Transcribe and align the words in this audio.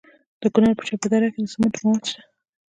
د 0.41 0.43
کونړ 0.53 0.71
په 0.77 0.83
چپه 0.87 1.07
دره 1.11 1.27
کې 1.33 1.39
د 1.43 1.47
سمنټو 1.53 1.79
مواد 1.85 2.03
شته. 2.09 2.21